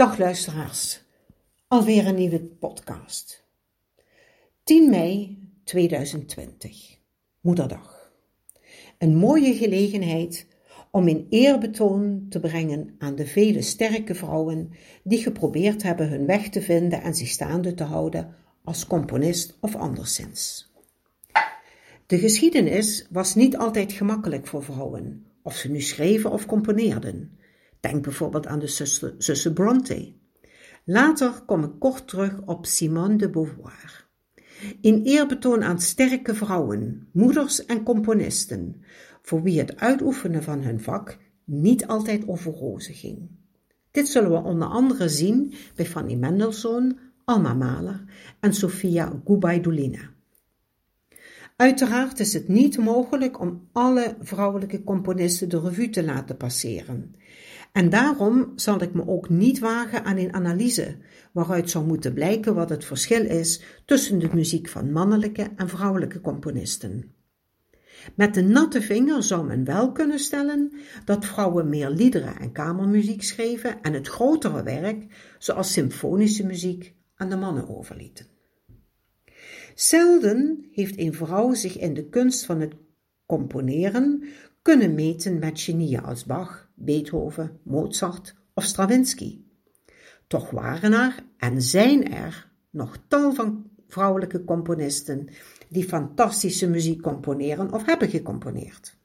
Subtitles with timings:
[0.00, 1.02] Dag luisteraars,
[1.68, 3.44] alweer een nieuwe podcast.
[4.64, 6.98] 10 mei 2020,
[7.40, 8.12] Moederdag.
[8.98, 10.46] Een mooie gelegenheid
[10.90, 14.70] om in eerbetoon te brengen aan de vele sterke vrouwen
[15.02, 19.76] die geprobeerd hebben hun weg te vinden en zich staande te houden als componist of
[19.76, 20.72] anderszins.
[22.06, 27.38] De geschiedenis was niet altijd gemakkelijk voor vrouwen, of ze nu schreven of componeerden.
[27.80, 28.66] Denk bijvoorbeeld aan de
[29.18, 30.12] zussen, Bronte.
[30.84, 34.08] Later kom ik kort terug op Simone de Beauvoir.
[34.80, 38.84] In eerbetoon aan sterke vrouwen, moeders en componisten,
[39.22, 43.28] voor wie het uitoefenen van hun vak niet altijd over rozen ging.
[43.90, 48.04] Dit zullen we onder andere zien bij Fanny Mendelssohn, Alma Mahler
[48.40, 50.10] en Sofia Gubaidulina.
[51.56, 57.14] Uiteraard is het niet mogelijk om alle vrouwelijke componisten de revue te laten passeren.
[57.72, 60.96] En daarom zal ik me ook niet wagen aan een analyse
[61.32, 66.20] waaruit zou moeten blijken wat het verschil is tussen de muziek van mannelijke en vrouwelijke
[66.20, 67.14] componisten.
[68.14, 70.72] Met de natte vinger zou men wel kunnen stellen
[71.04, 75.06] dat vrouwen meer liederen en kamermuziek schreven en het grotere werk,
[75.38, 78.26] zoals symfonische muziek, aan de mannen overlieten.
[79.74, 82.74] Zelden heeft een vrouw zich in de kunst van het
[83.26, 84.24] componeren
[84.62, 89.40] kunnen meten met genieën als Bach, Beethoven, Mozart of Stravinsky.
[90.26, 95.28] Toch waren er en zijn er nog tal van vrouwelijke componisten
[95.68, 98.96] die fantastische muziek componeren of hebben gecomponeerd.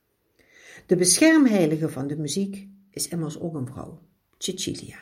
[0.86, 4.02] De beschermheilige van de muziek is immers ook een vrouw,
[4.38, 4.98] Cecilia.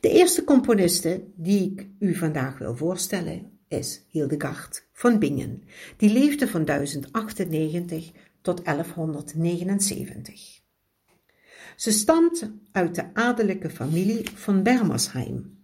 [0.00, 5.62] De eerste componiste die ik u vandaag wil voorstellen is Hildegard van Bingen.
[5.96, 10.60] Die leefde van 1098 tot 1179.
[11.76, 15.60] Ze stamt uit de adellijke familie van Bermersheim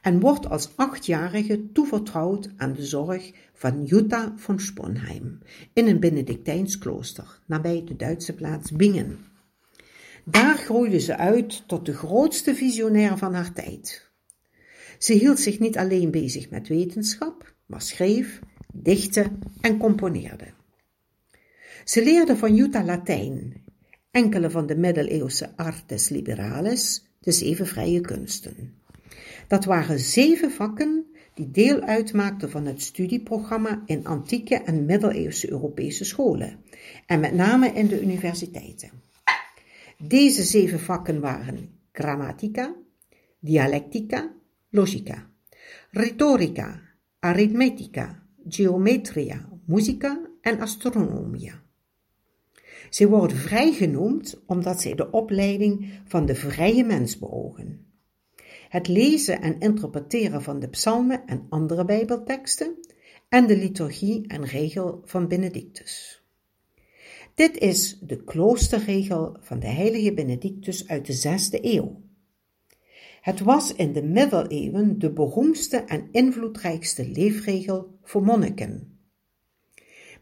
[0.00, 5.38] en wordt als achtjarige toevertrouwd aan de zorg van Jutta van Sponheim
[5.72, 9.18] in een Benedictijns klooster nabij de Duitse plaats Bingen.
[10.24, 14.10] Daar groeide ze uit tot de grootste visionair van haar tijd.
[14.98, 18.40] Ze hield zich niet alleen bezig met wetenschap, maar schreef,
[18.72, 19.26] dichtte
[19.60, 20.46] en componeerde.
[21.90, 23.64] Ze leerde van Jutta Latijn,
[24.10, 28.74] enkele van de middeleeuwse artes liberales, de zeven vrije kunsten.
[29.48, 36.04] Dat waren zeven vakken die deel uitmaakten van het studieprogramma in antieke en middeleeuwse Europese
[36.04, 36.58] scholen,
[37.06, 38.90] en met name in de universiteiten.
[39.98, 42.74] Deze zeven vakken waren grammatica,
[43.40, 44.32] dialectica,
[44.68, 45.30] logica,
[45.90, 46.80] retorica,
[47.18, 51.68] arithmetica, geometria, musica en astronomia.
[52.88, 57.86] Ze worden vrij genoemd omdat zij de opleiding van de vrije mens beogen.
[58.68, 62.74] Het lezen en interpreteren van de psalmen en andere bijbelteksten
[63.28, 66.22] en de liturgie en regel van Benedictus.
[67.34, 72.00] Dit is de kloosterregel van de heilige Benedictus uit de zesde eeuw.
[73.20, 78.89] Het was in de middeleeuwen de beroemdste en invloedrijkste leefregel voor monniken.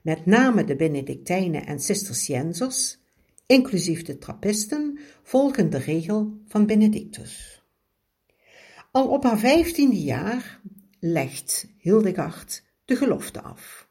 [0.08, 2.98] Met name de Benedictijnen en Cisterciensers,
[3.46, 7.62] inclusief de Trappisten, volgen de regel van Benedictus.
[8.90, 10.60] Al op haar vijftiende jaar
[11.00, 13.88] legt Hildegard de gelofte af.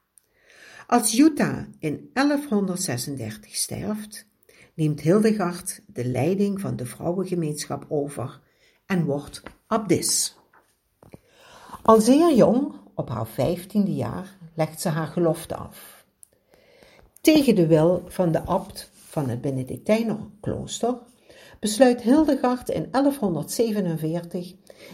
[0.88, 4.28] Als Jutta in 1136 sterft,
[4.74, 8.42] neemt Hildegard de leiding van de vrouwengemeenschap over
[8.86, 10.38] en wordt abdis.
[11.82, 15.97] Al zeer jong, op haar vijftiende jaar, legt ze haar gelofte af.
[17.28, 20.98] Tegen de wil van de abt van het Benedictijnerklooster
[21.60, 24.54] besluit Hildegard in 1147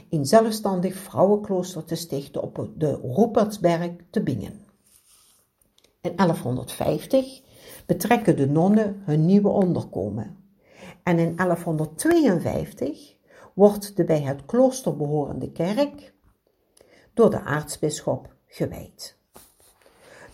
[0.10, 4.66] een zelfstandig vrouwenklooster te stichten op de Rupertsberg te Bingen.
[6.02, 7.42] In 1150
[7.86, 10.38] betrekken de nonnen hun nieuwe onderkomen
[11.04, 13.16] en in 1152
[13.54, 16.14] wordt de bij het klooster behorende kerk
[17.14, 19.22] door de aartsbisschop gewijd.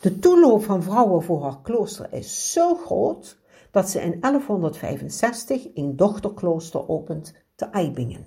[0.01, 3.37] De toeloop van vrouwen voor haar klooster is zo groot
[3.71, 8.25] dat ze in 1165 een dochterklooster opent te Eibingen.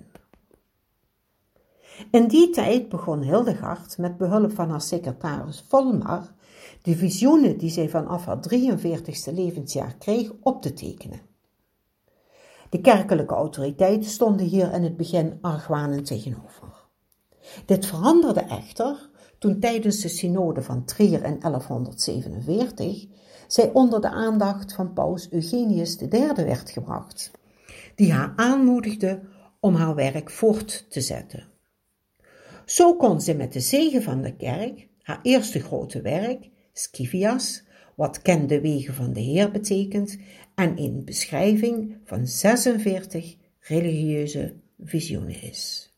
[2.11, 6.33] In die tijd begon Hildegard met behulp van haar secretaris Volmar
[6.81, 11.21] de visioenen die zij vanaf haar 43ste levensjaar kreeg op te tekenen.
[12.69, 16.87] De kerkelijke autoriteiten stonden hier in het begin argwanend tegenover.
[17.65, 19.09] Dit veranderde echter
[19.43, 23.05] toen tijdens de synode van Trier in 1147
[23.47, 27.31] zij onder de aandacht van paus Eugenius III werd gebracht,
[27.95, 29.21] die haar aanmoedigde
[29.59, 31.47] om haar werk voort te zetten.
[32.65, 37.63] Zo kon ze met de zegen van de kerk haar eerste grote werk, Scivias,
[37.95, 40.17] wat ken de wegen van de Heer betekent,
[40.55, 45.92] en een beschrijving van 46 religieuze visioenen is.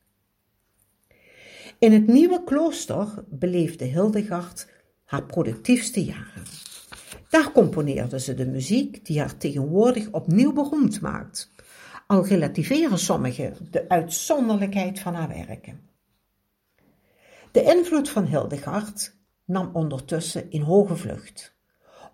[1.86, 4.68] In het nieuwe klooster beleefde Hildegard
[5.04, 6.44] haar productiefste jaren.
[7.30, 11.52] Daar componeerde ze de muziek die haar tegenwoordig opnieuw beroemd maakt.
[12.08, 15.90] Al relativeren sommigen de uitzonderlijkheid van haar werken.
[17.52, 19.16] De invloed van Hildegard
[19.46, 21.56] nam ondertussen in hoge vlucht.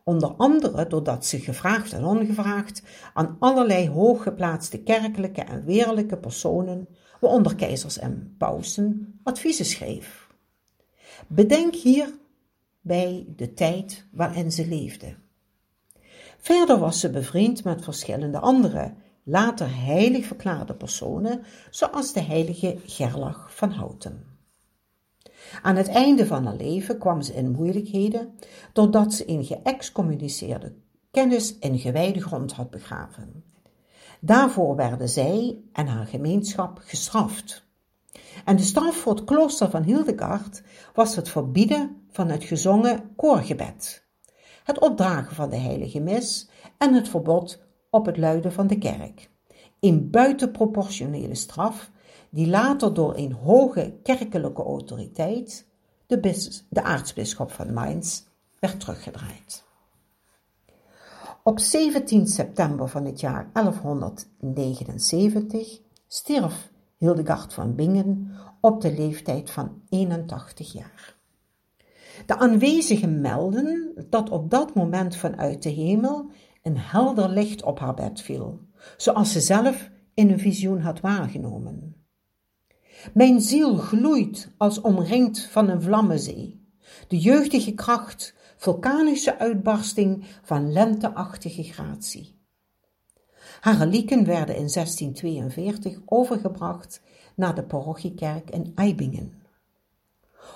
[0.04, 2.84] Onder andere doordat ze gevraagd en ongevraagd
[3.14, 6.88] aan allerlei hooggeplaatste kerkelijke en wereldlijke personen,
[7.22, 10.28] waaronder keizers en pausen, adviezen schreef.
[11.28, 15.16] Bedenk hierbij de tijd waarin ze leefde.
[16.38, 23.56] Verder was ze bevriend met verschillende andere, later heilig verklaarde personen, zoals de heilige Gerlach
[23.56, 24.26] van Houten.
[25.62, 28.34] Aan het einde van haar leven kwam ze in moeilijkheden
[28.74, 30.74] doordat ze in geëxcommuniceerde
[31.12, 33.44] kennis en gewijde grond had begraven.
[34.24, 37.66] Daarvoor werden zij en haar gemeenschap gestraft.
[38.46, 40.64] En de straf voor het klooster van Hildegard
[40.94, 44.06] was het verbieden van het gezongen koorgebed,
[44.64, 49.30] het opdragen van de heilige mis en het verbod op het luiden van de kerk.
[49.80, 51.92] Een buitenproportionele straf
[52.30, 55.68] die later door een hoge kerkelijke autoriteit,
[56.06, 58.24] de, de aartsbisschop van Mainz,
[58.60, 59.70] werd teruggedraaid.
[61.44, 69.82] Op 17 september van het jaar 1179 stierf Hildegard van Bingen op de leeftijd van
[69.90, 71.16] 81 jaar.
[72.26, 76.32] De aanwezigen melden dat op dat moment vanuit de hemel
[76.64, 78.60] een helder licht op haar bed viel,
[78.98, 81.96] zoals ze zelf in een visioen had waargenomen.
[83.14, 86.66] Mijn ziel gloeit als omringd van een vlammenzee.
[87.08, 92.36] De jeugdige kracht, vulkanische uitbarsting van lenteachtige gratie.
[93.60, 97.02] Haar relieken werden in 1642 overgebracht
[97.36, 99.34] naar de parochiekerk in Eibingen.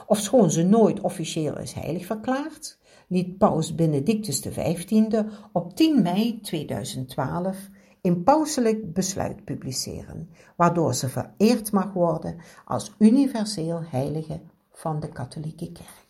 [0.08, 7.70] Ofschoon ze nooit officieel is heilig verklaard, liet paus Benedictus XV op 10 mei 2012
[8.02, 14.42] een pauselijk besluit publiceren, waardoor ze vereerd mag worden als universeel heilige
[14.72, 16.05] van de katholieke kerk.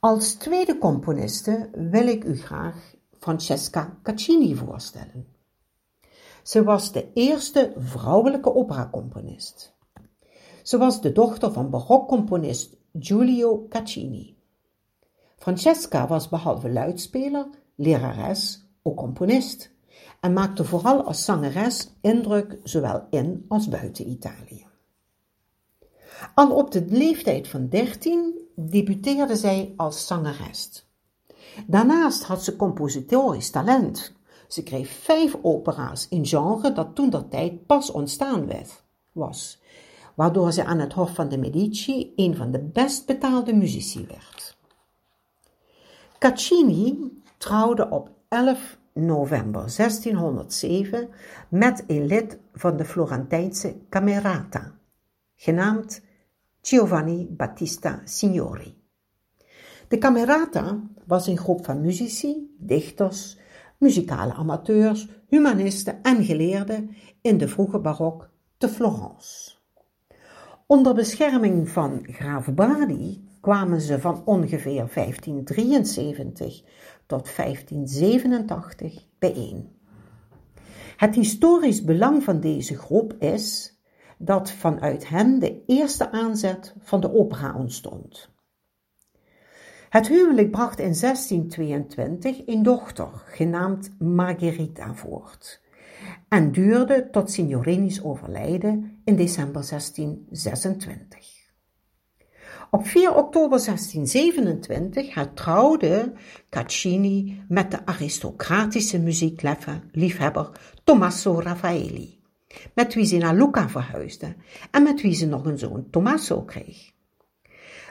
[0.00, 5.26] Als tweede componiste wil ik u graag Francesca Caccini voorstellen.
[6.42, 9.74] Ze was de eerste vrouwelijke operacomponist.
[10.62, 14.36] Ze was de dochter van barokcomponist Giulio Caccini.
[15.38, 19.70] Francesca was behalve luidspeler lerares, ook componist,
[20.20, 24.66] en maakte vooral als zangeres indruk zowel in als buiten Italië.
[26.34, 30.88] Al op de leeftijd van 13 debuteerde zij als zangeres.
[31.66, 34.12] Daarnaast had ze compositorisch talent.
[34.48, 38.82] Ze kreeg vijf opera's in genre dat toen dat tijd pas ontstaan werd,
[39.12, 39.60] was,
[40.14, 44.58] waardoor ze aan het Hof van de Medici een van de best betaalde muzici werd.
[46.18, 51.08] Caccini trouwde op 11 november 1607
[51.48, 54.72] met een lid van de Florentijnse Camerata,
[55.36, 56.02] genaamd
[56.62, 58.76] Giovanni Battista Signori.
[59.88, 63.38] De Camerata was een groep van muzici, dichters,
[63.78, 66.90] muzikale amateurs, humanisten en geleerden
[67.20, 69.52] in de vroege barok te Florence.
[70.66, 76.62] Onder bescherming van graaf Bardi kwamen ze van ongeveer 1573
[77.06, 79.68] tot 1587 bijeen.
[80.96, 83.74] Het historisch belang van deze groep is
[84.22, 88.28] dat vanuit hen de eerste aanzet van de opera ontstond.
[89.88, 95.60] Het huwelijk bracht in 1622 een dochter, genaamd Margherita, voort
[96.28, 101.38] en duurde tot Signorini's overlijden in december 1626.
[102.70, 106.12] Op 4 oktober 1627 hertrouwde
[106.50, 110.50] Caccini met de aristocratische muziekliefhebber
[110.84, 112.19] Tommaso Raffaelli,
[112.74, 114.34] met wie ze naar Lucca verhuisde
[114.70, 116.92] en met wie ze nog een zoon Tommaso kreeg.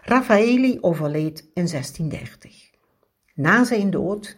[0.03, 2.71] Raffaelli overleed in 1630.
[3.33, 4.37] Na zijn dood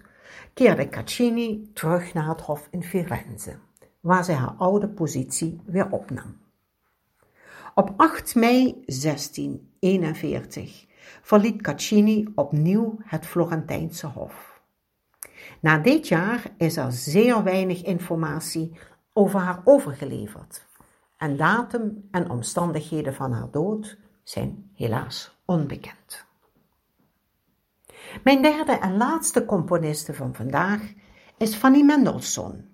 [0.53, 3.57] keerde Caccini terug naar het hof in Firenze,
[3.99, 6.39] waar zij haar oude positie weer opnam.
[7.75, 10.85] Op 8 mei 1641
[11.21, 14.61] verliet Caccini opnieuw het Florentijnse hof.
[15.59, 18.71] Na dit jaar is er zeer weinig informatie
[19.13, 20.65] over haar overgeleverd
[21.17, 26.25] en datum en omstandigheden van haar dood zijn helaas onbekend.
[28.23, 30.81] Mijn derde en laatste componiste van vandaag
[31.37, 32.69] is Fanny Mendelssohn.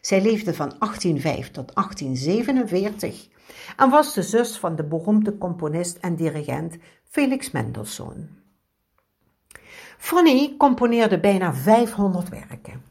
[0.00, 3.28] Zij leefde van 1805 tot 1847
[3.76, 8.42] en was de zus van de beroemde componist en dirigent Felix Mendelssohn.
[9.98, 12.87] Fanny componeerde bijna 500 werken.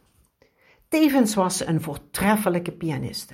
[0.87, 3.33] Tevens was ze een voortreffelijke pianiste.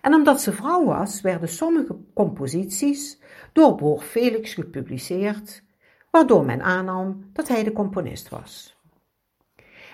[0.00, 3.20] En omdat ze vrouw was, werden sommige composities
[3.52, 5.62] door broer Felix gepubliceerd,
[6.10, 8.76] waardoor men aannam dat hij de componist was.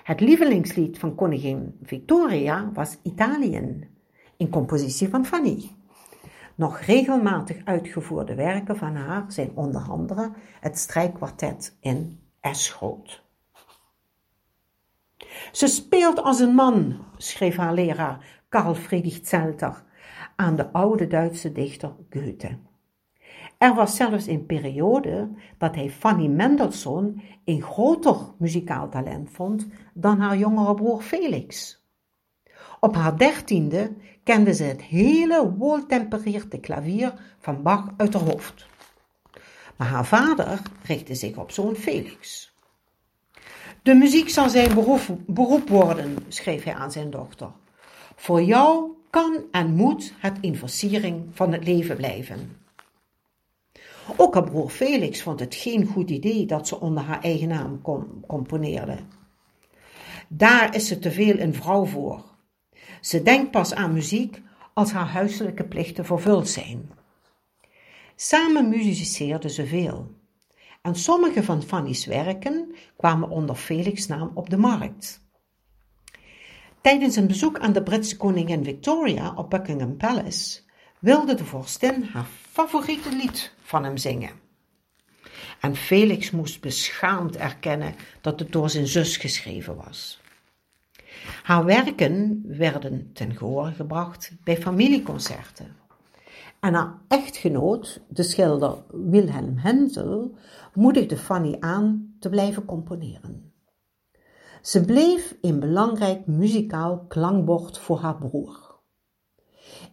[0.02, 3.88] Het lievelingslied van koningin Victoria was Italië,
[4.36, 5.70] in compositie van Fanny.
[6.54, 12.20] Nog regelmatig uitgevoerde werken van haar zijn onder andere het strijkkwartet in
[12.52, 13.23] S-groot.
[15.52, 19.82] Ze speelt als een man, schreef haar leraar Karl Friedrich Zelter
[20.36, 22.58] aan de oude Duitse dichter Goethe.
[23.58, 30.20] Er was zelfs een periode dat hij Fanny Mendelssohn een groter muzikaal talent vond dan
[30.20, 31.82] haar jongere broer Felix.
[32.80, 38.66] Op haar dertiende kende ze het hele weltempereerde klavier van Bach uit haar hoofd.
[39.76, 42.53] Maar haar vader richtte zich op zoon Felix.
[43.84, 44.74] De muziek zal zijn
[45.26, 47.50] beroep, worden, schreef hij aan zijn dochter.
[48.16, 52.56] Voor jou kan en moet het een versiering van het leven blijven.
[54.16, 57.80] Ook haar broer Felix vond het geen goed idee dat ze onder haar eigen naam
[58.26, 58.98] componeerde.
[60.28, 62.24] Daar is ze te veel een vrouw voor.
[63.00, 64.42] Ze denkt pas aan muziek
[64.74, 66.90] als haar huiselijke plichten vervuld zijn.
[68.16, 70.22] Samen muziceerden ze veel.
[70.84, 75.20] En sommige van Fanny's werken kwamen onder Felix' naam op de markt.
[76.80, 80.60] Tijdens een bezoek aan de Britse koningin Victoria op Buckingham Palace
[80.98, 84.30] wilde de vorstin haar favoriete lied van hem zingen.
[85.60, 90.20] En Felix moest beschaamd erkennen dat het door zijn zus geschreven was.
[91.42, 95.76] Haar werken werden ten gehoor gebracht bij familieconcerten.
[96.64, 100.35] En haar echtgenoot, de schilder Wilhelm Hensel,
[100.75, 103.52] moedigde Fanny aan te blijven componeren.
[104.62, 108.80] Ze bleef een belangrijk muzikaal klankbord voor haar broer.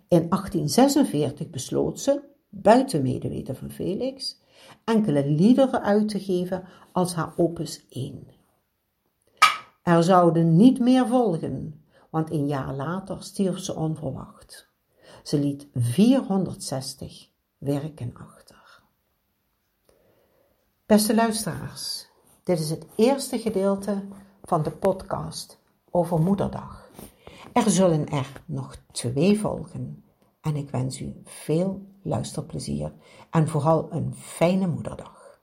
[0.08, 4.42] In 1846 besloot ze, buiten medeweten van Felix,
[4.84, 8.28] enkele liederen uit te geven als haar opus 1.
[9.84, 14.71] Er zouden niet meer volgen, want een jaar later stierf ze onverwacht.
[15.24, 18.82] Ze liet 460 werken achter.
[20.86, 22.08] Beste luisteraars,
[22.44, 24.04] dit is het eerste gedeelte
[24.44, 25.60] van de podcast
[25.92, 26.90] over Moederdag.
[27.54, 30.04] Er zullen er nog twee volgen
[30.42, 32.94] en ik wens u veel luisterplezier
[33.30, 35.40] en vooral een fijne Moederdag.